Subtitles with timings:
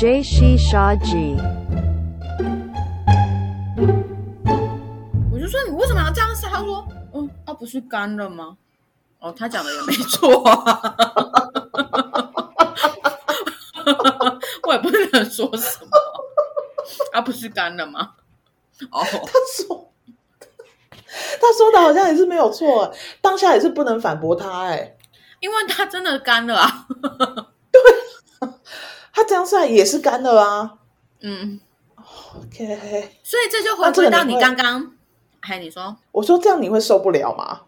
[0.00, 1.36] J C 沙 G。
[5.30, 6.46] 我就说你为什么要这样子？
[6.46, 8.56] 他说，嗯，啊不是干了吗？
[9.18, 10.96] 哦，他讲的也没错、啊，
[14.66, 15.90] 我也不能说什么，
[17.12, 18.12] 啊不是干了吗？
[18.90, 19.12] 哦，他
[19.54, 19.92] 说，
[20.96, 22.90] 他说的好像也是没有错，
[23.20, 24.62] 当下也是不能反驳他。
[24.62, 24.96] 哎，
[25.40, 26.86] 因为他真的干了啊，
[29.12, 30.78] 他这样晒也是干的啊。
[31.20, 31.60] 嗯
[32.36, 34.96] ，OK，所以这就回归到你刚刚，
[35.40, 37.62] 哎，你说我说这样你会受不了吗？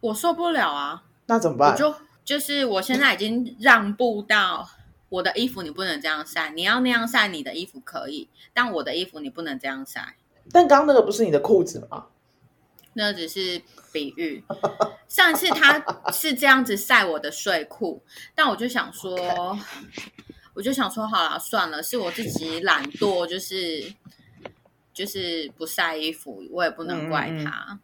[0.00, 1.72] 我受不了啊，那怎么办？
[1.72, 1.94] 我就
[2.24, 4.68] 就是我现在已经让步到
[5.08, 10.16] 我的衣服你不能这样晒，你要那样晒你的衣服可以，但我的衣服你不能这样晒。
[10.52, 12.06] 但刚刚那个不是你的裤子吗？
[12.92, 13.60] 那只是
[13.92, 14.44] 比喻。
[15.08, 15.82] 上次他
[16.12, 18.02] 是这样子晒我的睡裤，
[18.34, 19.58] 但我就想说
[20.58, 23.94] 我就想说，好了，算了，是我自己懒惰，就是
[24.92, 27.78] 就是不晒衣服，我也不能怪他。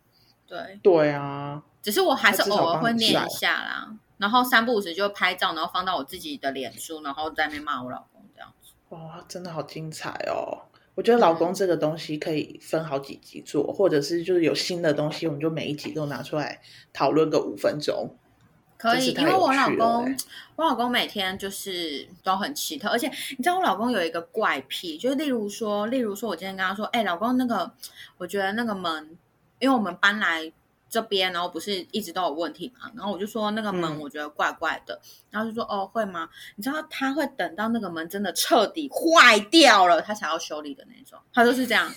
[0.44, 8.72] 对，对啊，只是我还是偶尔会念一下啦，然后三不五时就拍照，然后放到我自己的脸书，然后在那边骂我老公这样子。
[8.88, 10.66] 哇，真的好精彩哦！
[10.97, 16.61] 我觉得老公这个东西可以分好几集做，或者是就是有新的东西，我们就每一集都拿出来
[16.92, 18.16] 讨论个五分钟。
[18.92, 20.16] 可以，因为我老公欸，
[20.56, 27.72] 我老公每天就是都很奇特，而且你知道我老公有一个怪癖，就是例如说，例如说，我今天跟他说，哎、老公，那个
[28.18, 29.16] 我觉得那个门，
[29.58, 30.52] 因为我们搬来
[30.91, 36.28] 这边，然后不是一直都有问题嘛，然后我就说那个门嗯我觉得怪怪的，然后就说哦会吗？
[36.56, 41.91] 你知道他会等到那个门真的彻底坏掉了，他才要修理的那种，他就是这样。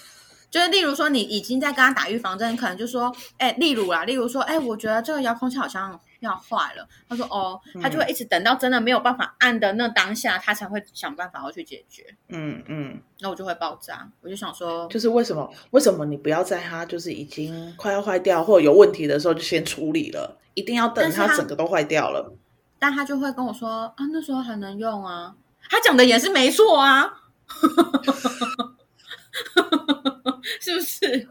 [0.49, 6.87] 就是例如说，你已经在跟他打预防针，可能就说，哎，例如啦，例如说，哎，我觉得这个遥控器好像要坏了。
[7.09, 12.15] 他说，哦，他就会一直等到真的没有办法按的那当下，他才会想办法要去解决。
[12.27, 22.33] 嗯嗯，那我就会爆炸，我就想说，就是为什么为什么你不要在他就是已经快要坏掉或者有问题的时候就先处理了，一定要等但是它它整个都坏掉了。
[22.79, 25.33] 但他就会跟我说，啊，那时候还能用啊。
[25.69, 27.11] 他讲的也是没错啊，
[30.61, 31.27] 是不是？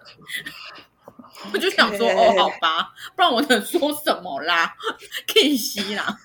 [1.53, 4.75] 我就想说，哦，好吧，不然我能说什么啦？
[5.27, 6.19] 可以吸啦。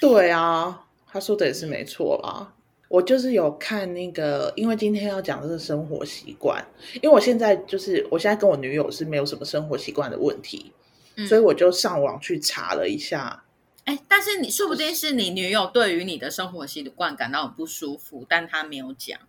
[0.00, 2.54] 对啊，他说的也是没错啦。
[2.88, 10.72] 我就是有看那个，因为今天要讲的是生活习惯，因为我现在就是我现在跟我女友是没有什么生活习惯的问题，
[11.16, 13.44] 嗯所以我就上网去查了一下。
[13.84, 19.20] 哎，但是你说不定是你女友对于你的生活习惯感到很不舒服，但她没有讲，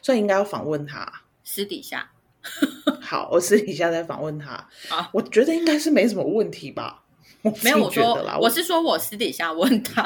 [0.00, 1.22] 所以应该要访问她。
[1.44, 2.12] 私底下。
[3.00, 4.50] 好，我私底下再访问他。
[4.88, 7.02] 啊我觉得应该是没什么问题吧。
[7.62, 10.02] 没有，我说啦，我是说我私底下问他。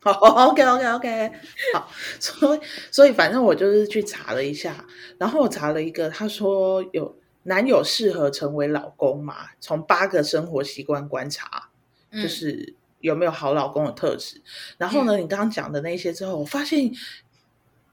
[0.00, 1.32] 好，OK OK OK，
[1.74, 1.90] 好，
[2.20, 2.60] 所以
[2.90, 4.86] 所以反正我就是去查了一下，
[5.18, 9.48] 然后我查了一个，他说有男友适合成为老公嘛？
[9.60, 11.68] 从八个生活习惯观察，
[12.12, 14.40] 嗯就是有没有好老公的特质。
[14.78, 16.90] 然后呢，你刚刚讲的那些之后，我发现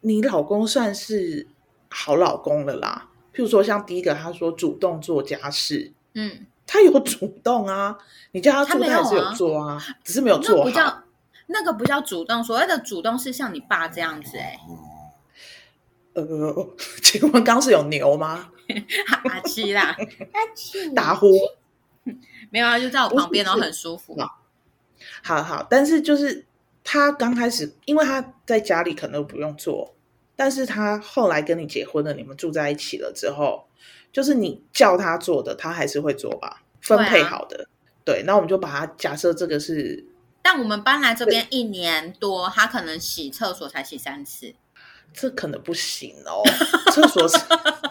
[0.02, 1.48] 你老公算是
[1.90, 3.10] 好老公了啦。
[3.36, 7.98] 譬如说，像第一个，他说主动做家事，嗯，他有主动啊，
[8.32, 10.64] 你叫他做，他没有他还是有啊做啊，只是没有做好。
[10.64, 11.04] 不叫
[11.48, 14.58] 那个不叫主动，所谓的主动是像你爸这样子、哎，
[16.14, 16.70] 呃，
[17.04, 18.52] 请问刚是有牛吗？
[19.30, 19.96] 阿七啦，
[20.32, 21.30] 阿七打呼，
[22.50, 24.18] 没有啊，就在我旁边，然后很舒服。
[25.22, 26.46] 好好，但是就是
[26.84, 29.94] 他刚开始，因为他在家里可能不用做，
[30.36, 33.68] 但是他后来跟你结婚了，你们住在一起了之后，
[34.12, 37.68] 就是你叫他做的，他还是会做吧，分配好的。
[38.04, 40.06] 对，那我们就把它假设这个是
[40.42, 44.54] 但我们搬来这边一年多，他可能洗厕所才洗三次。
[45.12, 46.44] 这可能不行哦，
[46.92, 47.38] 厕所是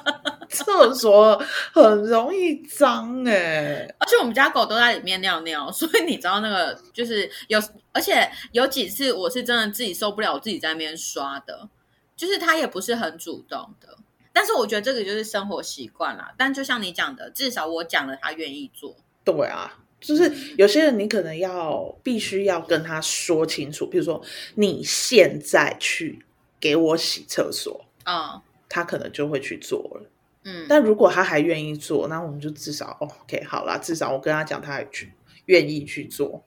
[0.50, 7.58] 厕所很容易脏哎、而且我们家狗都在里面尿尿，所以你知道那个就是有，
[7.92, 11.68] 而且有几次我是真的自己受不了，我自己在那边刷的，
[12.16, 13.96] 就是他也不是很主动的。
[14.32, 16.34] 但是我觉得这个就是生活习惯啦。
[16.36, 18.96] 但就像你讲的，至少我讲了，他愿意做。
[19.24, 24.20] 对啊，就是有些人你可能要必须要跟他说清楚，比如说
[24.56, 26.24] 你现在去
[26.58, 30.10] 给我洗厕所，嗯他可能就会去做了。
[30.42, 35.12] 嗯，但如果他还愿意做，那我们就至少、哦、OK 好啦，至少我跟他讲，他还去
[35.46, 36.42] 愿意去做。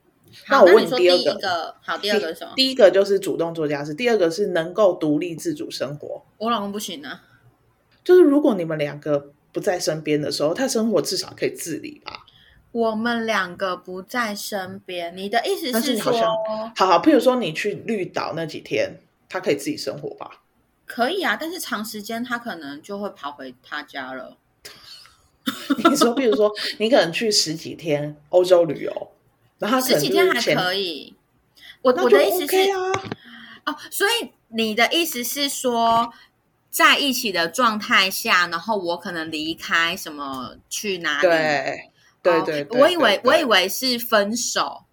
[0.48, 2.52] 那，我问你第第二个个，好，第二个是什么？
[2.56, 6.22] 第一个就是主动做家事，第二个是能够独立自主生活。
[6.38, 7.22] 我老公不行啊。
[8.04, 12.24] 就是如果你们两个不在身边的时候，他生活至少可以自理吧。
[12.72, 16.30] 我们两个不在身边，你的意思但是是说，好像
[16.76, 18.98] 好好，譬如说你去绿岛那几天，
[19.28, 20.42] 他可以自己生活吧？
[20.86, 24.36] 可以啊，但是长时间他可能就会跑回他家了。
[25.88, 29.10] 你说，比如说，你可能去十几天欧洲旅游，
[29.58, 31.14] 然后十几天还可以。
[31.82, 32.92] 我我的意思是，啊，
[33.66, 36.12] 哦，所以你的意思是说，
[36.70, 41.28] 在一起的状态下，然后我可能离开什么去哪里？
[41.28, 41.90] 对
[42.22, 44.84] 对哦对对我以为我以为是分手。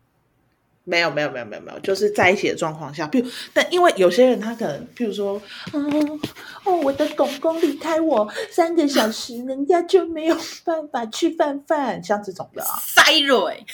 [0.86, 5.42] 没有没有没有没有没有，就是在一起的状况下，比如但因为有些人他可能，譬如说，
[5.74, 6.20] 嗯，
[6.64, 13.66] 哦，我的公公离开我三个小时，人家就没有办法吃饭饭，像这种的啊，塞蕊，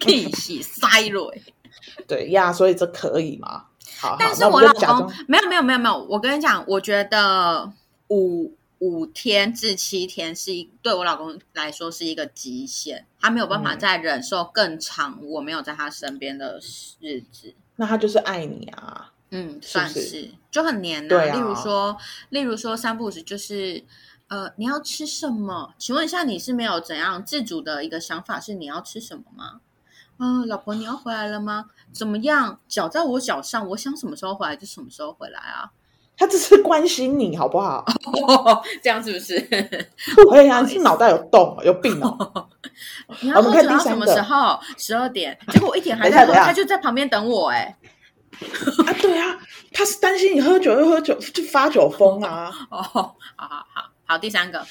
[0.00, 1.42] 气死塞蕊。
[2.08, 3.64] 对呀，所以这可以吗？
[3.98, 7.72] 好，好但是我老公没有没有没有没有，我跟你讲，我觉得
[8.08, 16.60] 五五天至七天是一对我老公来说是一个极限，他没有办法嗯再忍受更长我没有在他身边的
[17.00, 17.54] 日子。
[17.76, 21.96] 那他就是爱你啊，嗯，算是是就很黏的啊例如说，
[22.30, 23.84] 例如说三不五时就是，
[24.28, 25.74] 呃，你要吃什么？
[25.78, 29.60] 请问一下，你是没有怎样自主的一个想法是你要吃什么吗？
[30.18, 31.66] 嗯、老婆，你要回来了吗？
[31.92, 32.58] 怎么样？
[32.66, 35.72] 脚在我脚上，我想什么时候回来就什么时候回来啊。
[36.16, 37.84] 他只是关心你好不好？
[38.82, 39.38] 这样是不是？
[40.30, 42.48] 对呀，你是脑袋有洞有病哦。
[43.20, 44.60] 你要我们看喝酒到什么第三个时候？
[44.78, 45.38] 十二点。
[45.52, 47.76] 结果我一点还在喝，他就在旁边等我、哎，
[48.86, 49.38] 啊，对啊，
[49.72, 54.66] 他是担心你喝酒又喝酒就发酒疯啊， 哦，好好好好，第三个，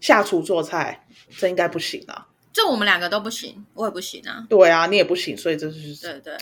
[0.00, 2.28] 下厨做菜这应该不行啊。
[2.52, 4.46] 这我们两个都不行，我也不行啊。
[4.48, 6.36] 对啊，你也不行，所以这就是对对，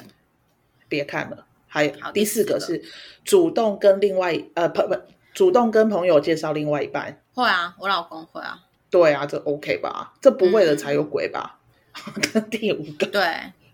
[0.88, 1.46] 别看了。
[1.72, 2.82] 还有第四个是
[3.24, 4.94] 主动跟另外呃朋不
[5.32, 7.22] 主动跟朋友介绍另外一半。
[7.32, 8.60] 会啊，我老公会啊。
[8.90, 10.12] 对啊，这 OK 吧？
[10.20, 11.58] 这不会的嗯才有鬼吧？
[12.50, 13.24] 第五个，对，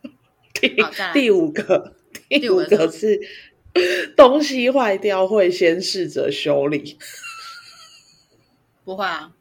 [0.54, 0.76] 第
[1.12, 1.92] 第五个，
[2.28, 3.18] 第五个是
[4.16, 6.96] 东西坏掉会先试着修理，
[8.84, 9.32] 不会啊，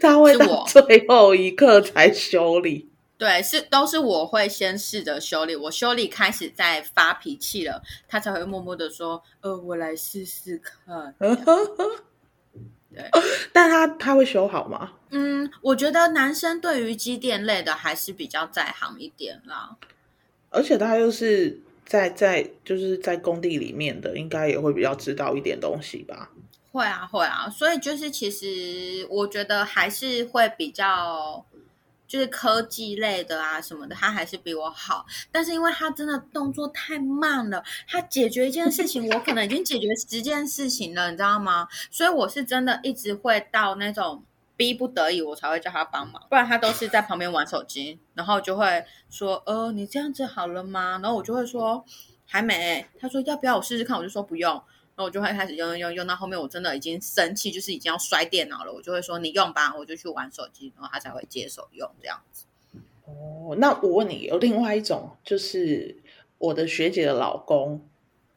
[0.00, 2.88] 他会到最后一刻才修理。
[3.18, 11.14] 对，是都是我会先试着修理，我修理开始在发脾气了，他才会默默的说，呃，我来试试看。
[12.94, 13.10] 对，
[13.52, 14.92] 但他他会修好吗？
[15.10, 19.76] 嗯，我觉得男生对于机电类的还是比较在行一点啦。
[20.50, 26.30] 而且他又是在在就是在工地里面的，应该也会比较知道一点东西吧。
[26.72, 31.44] 会啊，会啊，所以就是其实我觉得还是会比较，
[32.06, 35.04] 就是科技类的啊什么的，他还是比我好。
[35.32, 41.68] 但是因为他真的动作太慢了，他解决一件事情，我可能已经解决十件事情了，你知道吗？
[41.90, 44.22] 所以我是真的一直会到那种
[44.56, 51.84] 逼不得已我才会叫他帮忙，不然他都是在旁边玩手机，然后就会说：“呃，你这样子好了吗？”然后我就会说
[52.26, 54.62] ：“还没。”他说：“要不要我试试看？”我就说：“不用。”
[54.96, 58.72] 然后我就会开始用用用用到后面，我真的已经生气，就是已经要摔电脑了。
[58.72, 62.44] 我就会说你用吧，我就去玩手机，然后他才会接手用这样子。
[63.04, 65.94] 哦，那我问你，有另外一种，就是
[66.38, 67.86] 我的学姐的老公，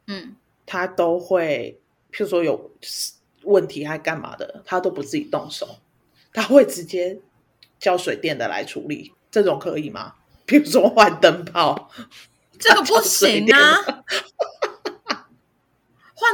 [0.06, 0.36] 嗯，
[0.66, 1.80] 他都会，
[2.12, 2.70] 譬如说有
[3.44, 5.78] 问题还干嘛的，他都不自己动手，
[6.34, 7.18] 他会直接
[7.78, 10.14] 叫水电的来处理，这种可以吗？
[10.46, 11.90] 譬如说换灯泡，
[12.58, 14.04] 这个不行啊。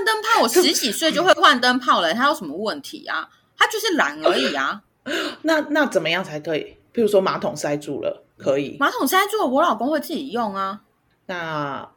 [0.06, 3.28] 换灯泡，我 十几岁就会换灯泡了，他有什么问题啊？
[3.58, 4.82] 他就是懒而已啊。
[5.42, 6.76] 那那怎么样才可以？
[6.94, 8.76] 譬如说马桶塞住了，可以。
[8.78, 10.80] 马桶塞住了，我老公会自己用啊，
[11.26, 11.90] 那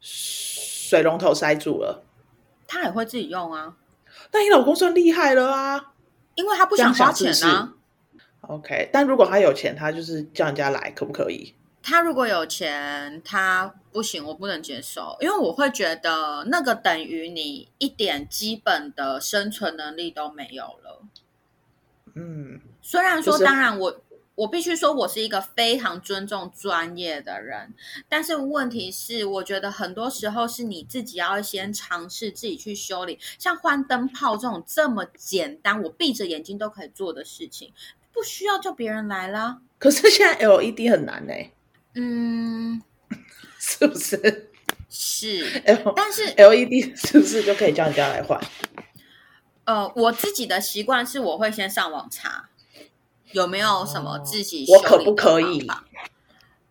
[0.00, 2.04] 水龙头塞住了，
[2.66, 3.74] 他也会自己用啊，
[4.32, 5.92] 那你老公算厉害了啊。
[6.34, 7.74] 因为他不想花钱啊。
[8.42, 11.54] OK，但如果他有钱，他就是叫人家来，可不可以？
[11.82, 21.02] 他如果有钱，他不行，我不能接受，因为我会觉得那个等于你一点基本的生存能力都没有了。
[22.14, 24.00] 嗯，虽然说，就是当然我
[24.34, 27.74] 我必须说我是一个非常尊重专业的人，
[28.08, 37.72] 但是问题是，我觉得很多时候是你自己要先尝试自己去修理，像换灯泡这种这么简单，我闭着眼睛都可以做的事情，
[38.12, 39.58] 不需要叫别人来啦。
[39.78, 41.34] 可是现在 LED 很难呢、
[41.94, 42.82] 嗯，
[43.58, 44.50] 是不是
[44.88, 48.40] 是，？L 但是 LED 是不是就可以叫人家来换？
[49.64, 52.48] 呃，我自己的习惯是我会先上网查
[53.30, 55.84] 有没有什么自己我可不可以方法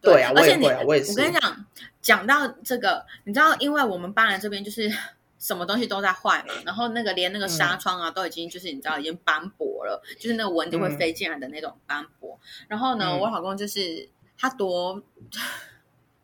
[0.01, 1.11] 对啊，而且你我也是。
[1.11, 1.65] 我跟你讲，
[2.01, 4.91] 讲到这个，你知道，因为我们班人这边就是
[5.39, 12.39] 什么东西都在坏嘛，然后那个连那个纱窗啊，都已经就是你知道已经斑驳了，就是那个蚊子会嗯飞进来的那种斑驳。
[12.67, 14.09] 然后呢，嗯我老公就是
[14.41, 15.01] 他多。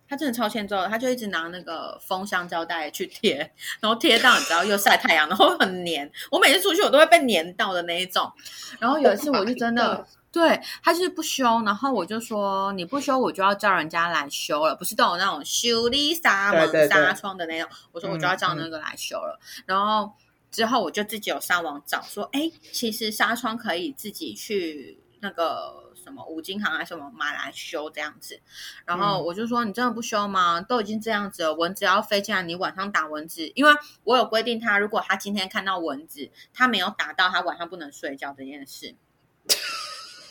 [0.09, 3.39] 他真的超欠揍的，他就一直拿那个封箱胶带去贴，
[3.81, 6.09] 然后贴到你知道又晒太阳，然后很黏。
[6.31, 8.31] 我每次出去我都会被黏到的那一种。
[8.79, 10.07] 然后有一次我就真的。
[10.29, 14.75] 对他就是不修，然后我就说你不修，我就要叫人家来修了。
[14.75, 19.39] 不是都有那种修理纱门、纱窗的那种，我说我就要叫那个来修了。
[19.65, 20.12] 然后
[20.51, 28.39] 之后我就自己有上网找，说哎，其实纱窗可以自己去那个什么五金行还是什么买来修这样子。
[28.85, 30.61] 然后我就说你真的不修吗？
[30.61, 33.73] 都已经这样子了，蚊子要飞进来，你晚上打蚊子，因为
[34.05, 38.95] 我有规定他，如果他今天看到蚊子，他没有打到，他晚上不能睡觉这件事。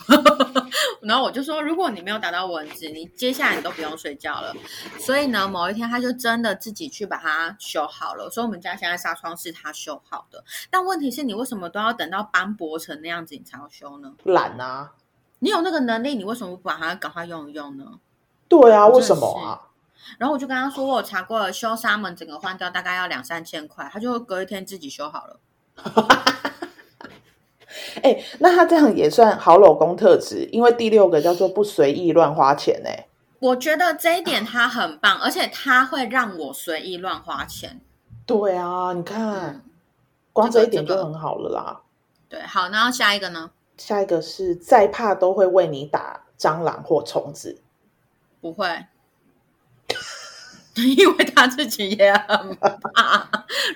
[1.02, 4.54] 然后我就说，如果你没有打到蚊子，你接下来你都不用睡觉了。
[5.00, 8.30] 所以呢，某一天他就真的自己去把它修好了。
[8.30, 10.44] 所以我们家现在纱窗是他修好的。
[10.70, 14.14] 但问题是你为什么都要等到斑驳成那样子你才要修呢？
[14.24, 14.92] 懒啊！
[15.40, 17.84] 你有那个能力，你为什么不把它赶快用一用呢？
[18.48, 19.60] 对啊，为什么啊？
[20.18, 25.40] 然后我就跟他说，我有查过了，修沙门整个换掉大概要两三千块，他就隔一天自己修好了。
[28.02, 32.90] 哎，那他这样也算好老公特质，因为第六个叫做不随意乱花钱呢。
[33.38, 37.80] 我觉得这一点他很棒，而且他会让我随意乱花钱。
[38.24, 39.62] 对啊，你看，
[40.32, 41.82] 光这一点就很好了啦。
[42.28, 43.50] 对，好，那下一个呢？
[43.76, 47.60] 下一个是再怕都会为你打蟑螂或虫子，
[48.40, 48.86] 不会。
[50.98, 53.26] 因为他自己也很怕，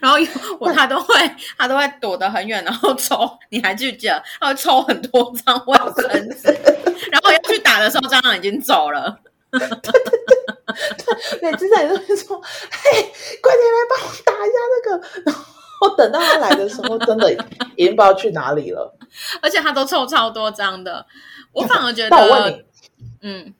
[0.02, 0.18] 然后
[0.58, 1.14] 我他都会
[1.56, 4.22] 他都会躲得很远，然后抽，你还记不记得？
[4.38, 6.48] 他会抽很多张卫生纸，
[7.10, 9.18] 然后要去打的时候，蟑螂已经走了。
[9.50, 9.80] 对对对
[11.40, 12.38] 对，对，之前都会说
[12.70, 15.40] ：“嘿，快点来帮我打一下那个。”
[15.80, 17.32] 然后等到他来的时候，真的
[17.76, 18.96] 已经不知道去哪里了。
[19.40, 21.06] 而且他都抽超多张的，
[21.52, 22.10] 我反而觉得……
[22.10, 22.64] 那我问你，
[23.22, 23.54] 嗯，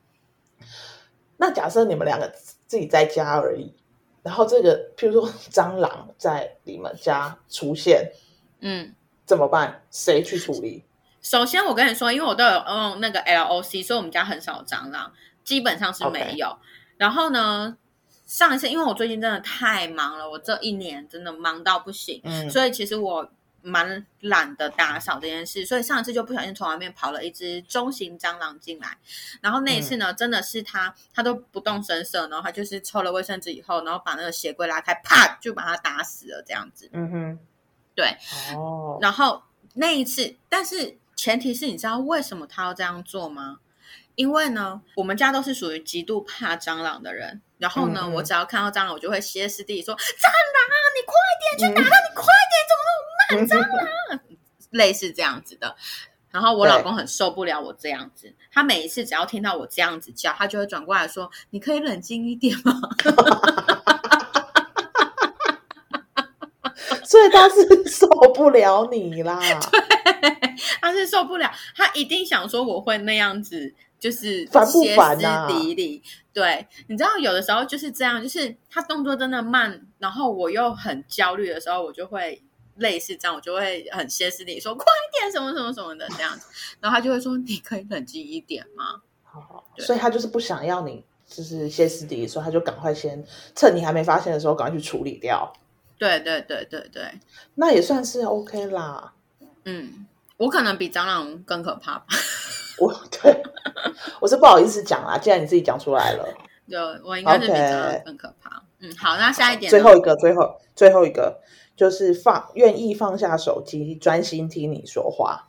[1.39, 2.33] 那假设你们两个。
[2.71, 3.75] 自己在家而已，
[4.23, 8.13] 然后这个，譬如说蟑螂在你们家出现，
[8.61, 8.95] 嗯，
[9.27, 9.83] 怎么办？
[9.91, 10.85] 谁去处理？
[11.21, 15.13] 首先，我跟你说，因为我都有用那个 LOC，所以我们家很少蟑螂，
[15.43, 16.57] 基本上是没有。
[16.97, 17.77] 然后呢，
[18.31, 23.31] 上一次因为我最近真的太忙了，我这一年真的忙到不行，嗯，所以其实我。
[23.63, 28.97] 蛮懒得打扫这件事，所以上一次就不小心从外面跑了一只中型蟑螂进来，
[29.43, 36.89] 然后那一次呢，真的是他，他都不动声色，然后他就是抽了卫生纸以后，然后把那个鞋柜拉开，啪就把它打死了，这样子。
[36.95, 37.39] 嗯哼，
[37.95, 38.17] 对，
[38.57, 39.43] 哦，然后
[39.75, 43.59] 那一次，但是前提是你知道为什么他要这样做吗？
[44.15, 47.43] 因为呢，我们家都是属于极度怕蟑螂的人。
[47.61, 50.03] 然后呢，我只要看到蟑螂，我就会歇斯底里说：“蟑螂，
[50.97, 51.89] 你快点去打它！
[52.09, 52.93] 你快点，怎么那
[53.37, 53.47] 么慢？
[53.47, 53.53] 蟑
[54.11, 54.19] 螂，
[54.71, 55.77] 类似这样子的。”
[56.33, 62.81] 然后我老公很受不了我这样子，他每一次只要听到我这样子叫，他就会转过来说：“你可以冷静一点吗？”
[67.05, 69.39] 所以他是 受不了你啦，
[69.71, 69.81] 对，
[70.81, 73.75] 他是受不了，他一定想说我会那样子。
[74.01, 74.81] 就是歇斯
[75.47, 76.03] 底里，
[76.33, 82.43] 对，你知道有的时候就是这样，就是他动作真的慢，然后我又很焦虑的时候，我就会
[82.77, 86.47] 类似这样，我就会很歇斯底里说快点，什么什么什么的这样子，
[86.81, 89.03] 然后他就会说你可以冷静一点吗？
[89.23, 93.23] 好，所以他就是不想要你就是歇斯底里，所以他就赶快先
[93.55, 95.53] 趁你还没发现的时候赶快去处理掉。
[95.99, 97.21] 对对对对对，
[97.57, 99.13] 那也算是 OK 啦。
[99.67, 100.07] 嗯，
[100.39, 102.07] 我可能比蟑螂更可怕吧。
[102.79, 103.43] 我对，
[104.21, 105.19] 我是不好意思讲啦。
[105.19, 106.29] 既然你自己讲出来了，
[106.69, 108.63] 就我应该是比较更可怕。
[108.81, 111.41] 嗯，好，那下一点，最后一个，最后最后一个
[111.77, 115.49] 就是放愿意放下手机，专心听你说话。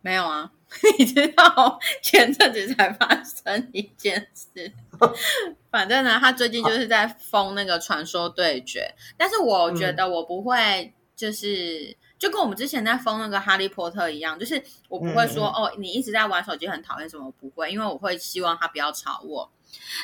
[0.00, 0.50] 没有啊，
[0.98, 4.72] 你知道前阵子才发生一件事。
[5.70, 11.96] 反正呢，他最近就是在封那个传说对决，但是我觉得我不会就是。
[12.24, 19.50] 就跟我们之前在封那个哈利波特一样，就是我不会说哦，你一直在玩手机很讨厌什么，不会，因为我会希望他不要吵我。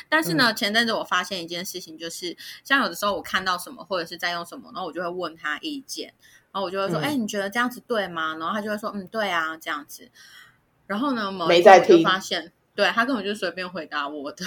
[0.07, 6.13] 但是呢，前阵子我发现一件事情，就是像有的时候我看到什么或者是在用什么，然后我就会问他意见，
[6.51, 8.35] 然后我就会说，哎，你觉得这样子对吗？
[8.37, 10.11] 然后他就会说，嗯，对啊，这样子。
[10.85, 14.45] 然后呢，某一天我就发现，对他根本就随便回答我的。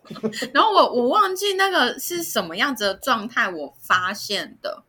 [0.54, 4.82] 然后我我忘记那个是什么样子的状态，我发现的。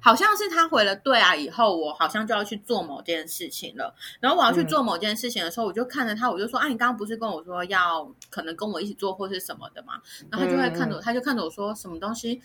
[0.00, 3.94] 好像是他回了对啊，以后我好像就要去做某件事情了。
[4.20, 9.94] 然后我要去做某件事情的时候，我就看着他，我就说：“啊，你刚刚不是跟我说要可能跟我一起做或是什么的嘛？”
[10.30, 12.40] 然后他就会看着我，他就看着我说：“什么东西？”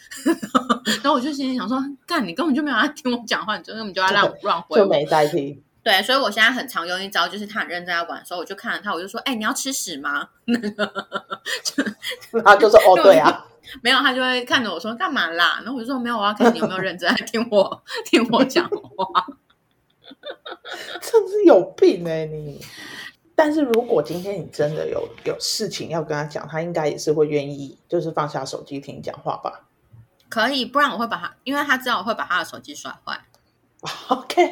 [1.03, 11.09] 然后我就心里想说：“干，你根本就没有在听我讲话，你就根本就要让 乱回，就没在听。”对，所以我现在很常用一招，就是他很认真在玩的时候，我就看着他，我就说：“哎，你要吃屎吗？”那个，
[12.45, 13.45] 他就说：“哦，对啊。”
[13.81, 19.25] 没有，他就会看着我说：“干嘛啦？”然后我就说：“没有，我要看你有没有认真在听我听我讲话。
[21.01, 22.59] ”真是有病哎你！
[23.35, 29.67] 但是如果今天你真的有有事情要跟他讲，他应该也是会愿意，就是放下手机听你讲话吧？
[30.27, 33.19] 可以，不然我会把他，因为他知道我会把他的手机摔坏。
[34.09, 34.45] OK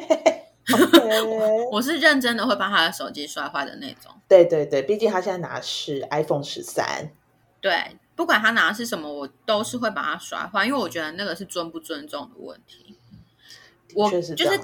[0.68, 4.12] OK， 我是认真的会把他的手机摔坏的那种。
[4.26, 7.10] 对对对，毕竟他现在拿的是 iPhone 十三。
[7.60, 12.96] 对，不管他拿的是什么，我都是会把它摔坏，因为我觉得那个是尊不尊重的问题。
[13.94, 14.60] 我就是。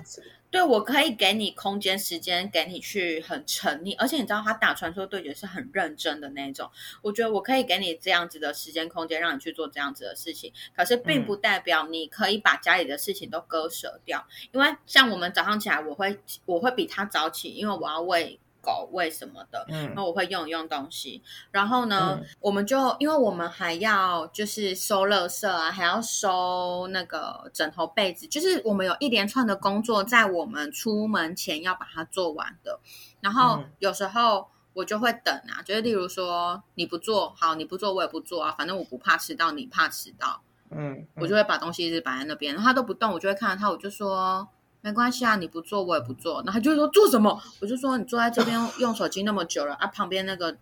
[0.51, 6.71] 对我可以给你空间、时间，给你去很沉溺，而且你知道他打传说对决是很认真的那种。
[7.03, 14.25] 我觉得我可以给你这样子的时间空间，让你去做这样子的事情，可是并不代表你可以把家里的事情都割舍掉。
[14.53, 32.81] 因为像我们早上起来，我会我会比他早起，因为我要喂狗喂什么的，嗯然后我会用一用东西，然后呢，嗯我们就因为我们还要就是收垃圾啊，还要收那个枕头被子，就是我们有一连串的工作在我们出门前要把它做完的。
[33.21, 44.49] 然后嗯有时候我就会等啊，就是例如说你不做好，你不做我也不做啊，反正我不怕迟到，你怕迟到，嗯，我就会把东西一直摆在那边，然后他都不动，我就会看到他，我就说
[44.85, 46.43] 没关系啊，你不做我也不做。
[46.43, 47.43] 然后他就会说做什么？
[47.59, 50.55] 我就说你坐在这边 用手机那么久了啊，旁边那个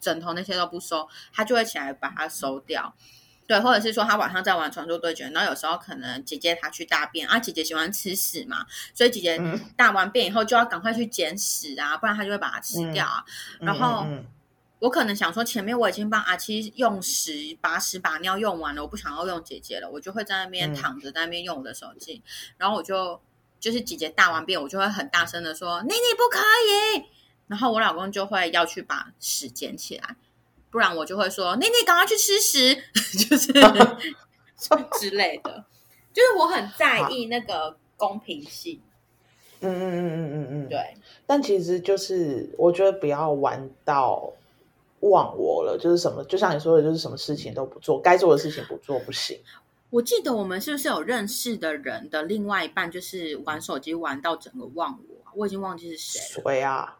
[0.00, 2.94] 枕头那些都不收，他就会起来把它收掉。
[3.46, 8.64] 对，或者是说他晚上在玩传说对决，然后有时候可能姐姐她去大便啊，姐姐喜欢吃屎嘛，
[8.94, 13.22] 所以姐姐嗯大完便以后就要赶快去捡屎啊，不然她就会把它吃掉啊。
[13.60, 14.26] 嗯然后嗯嗯
[14.78, 22.22] 我可能想说，前面我已经帮阿七用屎把屎把尿用完了，我不想要用姐姐了，我就会在那边嗯躺着，在那边用我的手机，
[22.56, 23.20] 然后我就
[23.58, 27.04] 就是姐姐大完便，我就会很大声的说：“妮妮不可以。”
[27.48, 30.16] 然后我老公就会要去把屎捡起来，
[30.70, 32.74] 不然我就会说：“妮妮赶快去吃屎。
[33.28, 33.52] ”就是
[34.98, 35.64] 之类的，
[36.12, 38.80] 就是我很在意那个公平性。
[39.60, 44.32] 嗯嗯嗯嗯嗯嗯，对，但其实就是我觉得不要玩到
[45.00, 49.40] 忘我了，就是什么，就像你说的，就是什么事情都不做，该做的事情不做不行。
[49.90, 55.32] 我记得我们是不是有认识的人的另外一半，就是玩手机玩到整个忘我啊？
[55.34, 56.42] 我已经忘记是谁了。
[56.42, 56.98] 谁啊？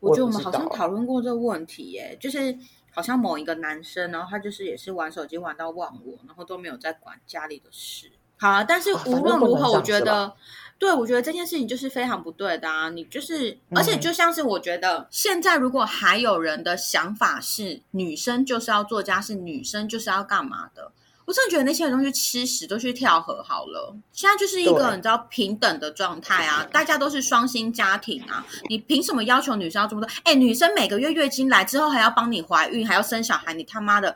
[0.00, 2.56] 我觉得我们好像讨论过这个问题耶，就是
[2.90, 8.10] 好像某一个男生，然后他就是也是玩手机玩到忘我，然后都没有在管家里的事。
[8.36, 10.34] 好啊，但是无论如何，我觉得
[10.78, 12.90] 对我觉得这件事情就是非常不对的啊！
[12.90, 20.92] 你就是，嗯而且就像是我觉得现在如果还有人的想法是女生就是要做家事，女生就是要干嘛的，
[21.26, 23.94] 我真的觉得那些人都去吃屎，都去跳河好了。
[24.12, 30.10] 现在就是一个你知道平等的状态啊，大家都是双薪家庭啊，你凭什么要求女生要这么多？
[30.24, 34.14] 哎，女生每个月月经来之后还要帮你怀孕，还要生小孩，你他妈的，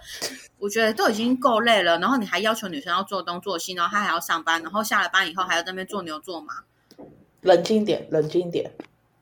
[0.59, 1.99] 我觉得都已经够累了。
[1.99, 6.55] 然后你还要求女生要做东做西，然后她还要上班，然后下了班以后还要在那边做牛做马，
[7.41, 8.71] 冷静点，冷静点。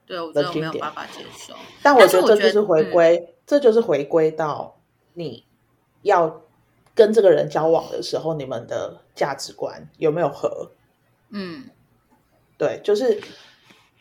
[0.05, 1.53] 对我真的没有办法接受。
[1.81, 4.77] 但我但是我觉得觉得这就是回归，这就是回归到
[5.13, 5.45] 你
[6.01, 6.41] 要
[6.97, 10.71] 跟这个人交往的时候，你们的价值观有没有合？
[11.29, 11.69] 嗯，
[12.57, 13.21] 对，就是，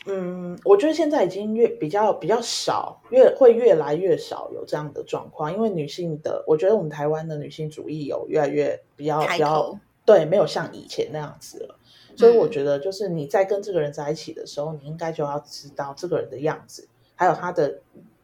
[0.07, 11.79] 嗯，我觉得现在已经越比较比较少，越会越来越少有这样的状况，因为女性的，我觉得我们台湾的女性主义有越来越比较比较对，没有像以前那样子了。
[12.17, 17.81] 所以我嗯觉得，就是你在跟这个人在一起的时候，你应该就要知道这个人的样子，还有他的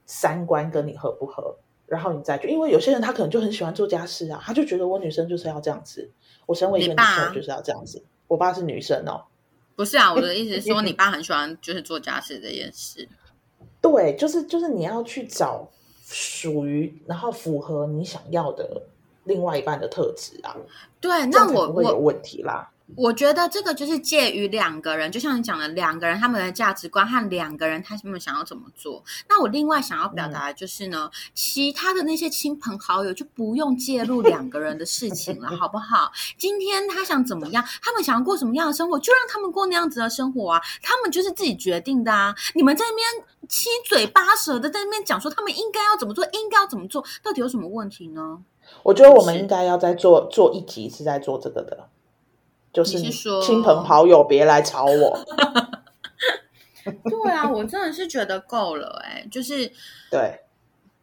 [0.07, 1.57] 三观跟你合不合，
[1.93, 2.49] 然后你再去。
[2.49, 6.11] 因为有些人他可能就很喜欢做家事啊，他就觉得我女生就是要这样子，
[6.47, 8.03] 我身为一个女生就是要这样子。
[8.27, 9.23] 我爸是女生哦，
[9.77, 13.07] 不是啊，我的 意思是说，你爸很喜欢就是做家事这件事。
[13.83, 15.69] 对，就是就是你要去找
[16.07, 18.83] 属于然后符合你想要的
[19.25, 20.57] 另外一半的特质啊，
[20.99, 22.72] 对，那我不会有我问题啦。
[22.95, 29.03] 我觉得这个就是介于两个人，就像你讲的，两个人他们的价值观和两个人他们想要怎么做。
[29.29, 36.13] 那我另外想要表达的就是呢，其他的那些亲朋好友就不用介入两个人的事情了， 好不好？
[36.37, 42.35] 今天他想怎么样，他们想要过什么样的生活，就让他们过那样子的生活啊，他们就是自己决定的啊。
[42.55, 48.43] 你们在那边七嘴八舌的在那边讲说他们应该要怎么做，应该要怎么做，到底有什么问题呢？
[48.83, 51.89] 我觉得我们应该要再做做一集是在做这个的，
[52.73, 55.25] 就是说亲朋好友别来吵我。
[56.85, 59.71] 对啊，我真的是觉得够了、哎，就是。
[60.11, 60.41] 对，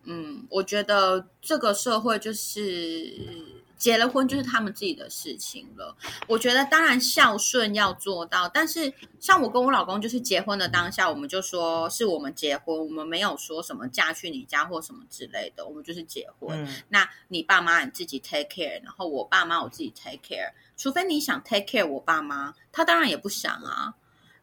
[0.04, 5.96] 嗯，我觉得这个社会就是结了婚就是他们自己的事情了。
[6.28, 16.64] 我觉得当然孝顺要做到，但是像我跟我老公就是结婚的当下，我们就说是我们结婚，我们没有说什么嫁去你家或什么之类的，我们就是结婚。
[16.64, 23.96] 嗯那你爸妈你自己 take care，然后我爸妈我自己 take care，除非你想 take care 我爸妈，他当然也不想啊。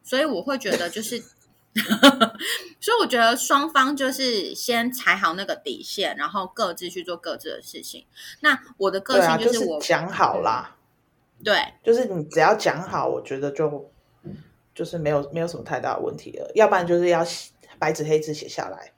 [0.03, 1.21] 所以我会觉得就是，
[2.79, 8.05] 所以我觉得双方就是先踩好那个底线，然后各自去做各自的事情。
[8.39, 10.75] 那我的个性就是我、讲好啦，
[11.43, 13.91] 对就是你只要讲好，我觉得就
[14.73, 16.51] 就是没有没有什么太大的问题了。
[16.55, 18.93] 要不然就是要写白纸黑字写下来，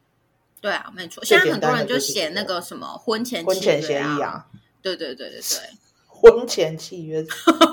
[0.62, 1.24] 对啊，没错。
[1.26, 4.46] 现在很多人就写那个什么婚前婚前协议啊，
[4.82, 5.60] 对对对对对。
[6.08, 7.26] 婚前契约，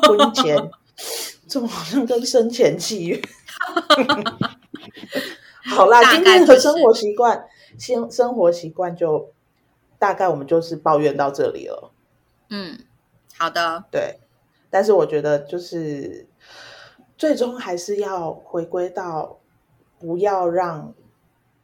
[0.07, 0.57] 婚前，
[1.49, 3.21] 这么好像跟生前契约。
[5.75, 7.47] 好啦，今天的生活习惯，
[7.79, 9.33] 生生活习惯就
[9.99, 11.91] 大概我们就是抱怨到这里了。
[12.51, 12.79] 嗯，
[13.37, 14.21] 好的，对，
[14.71, 16.27] 但是我觉得就是
[17.19, 19.39] 最终还是要回归到
[19.99, 20.95] 不要让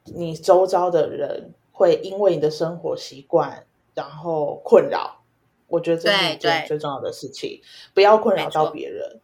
[0.04, 5.22] 你周遭的人会因为你的生活习惯然后困扰。
[5.68, 7.62] 我觉得这是对一件最重要的事情，
[7.94, 9.20] 不要困扰到别人。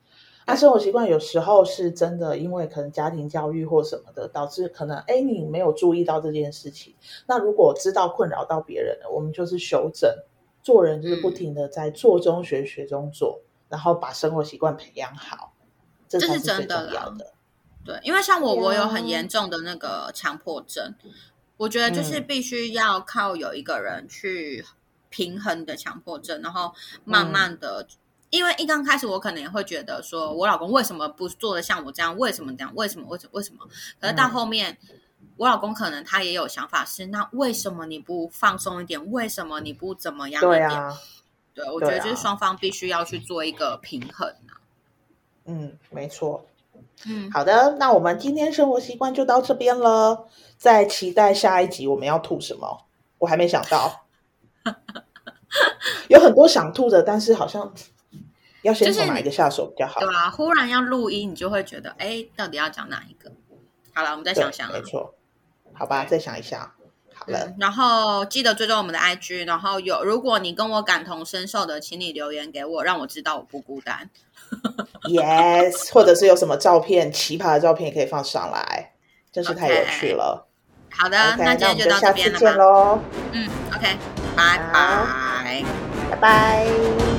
[0.49, 6.95] 那生活习惯有时候是真的，因为可能家庭教育或什么的，导致可能哎你没有注意到这件事情。
[7.27, 10.11] 那如果知道困扰到别人了，我们就是修正。
[10.61, 15.55] 做人就是不嗯停的在做中学，学中做，然后把生活习惯培养好，
[16.09, 17.33] 这这是真的啦重要的。
[17.85, 20.95] 对，因为像我，我有啊很严重的那个强迫症，
[21.57, 24.63] 我觉得就是嗯必须要靠有一个人去
[25.09, 26.73] 平衡的强迫症，然后
[27.05, 27.87] 慢嗯慢的，
[28.31, 32.17] 因为一刚开始我可能也会觉得说，我老公为什么不做的像我这样？
[32.19, 32.73] 为什么这样？
[32.75, 33.07] 为什么？
[33.09, 33.31] 为什么？
[33.33, 33.67] 为什么？
[34.01, 34.79] 可是到嗯后面。
[35.37, 39.13] 我老公可能他也有想法是，那为什么你不放松一点？
[39.13, 40.69] 为什么你不怎么样一点？
[40.69, 40.99] 对啊，
[41.55, 44.59] 对我觉得就是双方必须要去做一个平衡啊。
[45.45, 46.45] 嗯，没错。
[47.07, 50.27] 嗯，好的，那我们今天生活习惯就到这边了。
[50.57, 52.87] 在期待下一集我们要吐什么，
[53.19, 54.07] 我还没想到。
[56.09, 57.73] 有很多想吐的，但是好像
[58.69, 60.01] 要先就是从哪一个下手比较好？
[60.01, 63.33] 对啊，忽然要录音，你就会觉得，哎，到底要讲哪一个？
[63.95, 64.83] 好了，我们再想想啊没。
[64.83, 65.15] 错。
[65.73, 66.75] 好吧，再想一下。
[67.15, 74.09] 好了，嗯，然后记得追踪我们的 IG，然后有如果你跟我感同身受的，请你留言给我，让我知道我不孤单。
[75.03, 78.93] Yes，或者是有什么照片奇葩的照片也可以放上来，
[79.33, 80.47] 真是太有趣了。
[80.91, 82.57] 好的那今天就到这边见？
[82.57, 82.99] 喽，
[83.33, 83.97] 嗯，OK，
[84.37, 85.65] 拜拜。
[86.11, 87.18] 拜拜。